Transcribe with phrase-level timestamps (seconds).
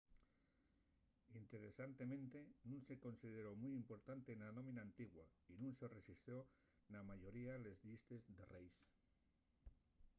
[1.39, 6.39] interesantemente nun se consideró mui importante na dómina antigua y nun se rexistró
[6.93, 8.77] na mayoría de les llistes de reis